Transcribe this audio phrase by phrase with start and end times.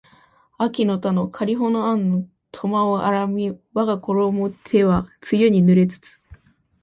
[0.57, 6.19] 秋の田のかりほの庵の苫を荒みわがころも手は露に濡れつつ